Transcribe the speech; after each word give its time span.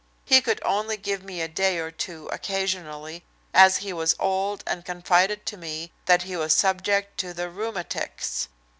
He 0.25 0.41
could 0.41 0.59
only 0.65 0.97
give 0.97 1.21
me 1.23 1.41
a 1.41 1.47
day 1.47 1.77
or 1.77 1.91
two 1.91 2.27
occasionally, 2.33 3.23
as 3.53 3.77
he 3.85 3.93
was 3.93 4.15
old 4.19 4.63
and 4.65 4.83
confided 4.83 5.45
to 5.45 5.57
me 5.57 5.91
that 6.07 6.23
he 6.23 6.35
was 6.35 6.55
subject 6.55 7.19
to 7.19 7.35
"the 7.35 7.51
rheumatics." 7.51 8.47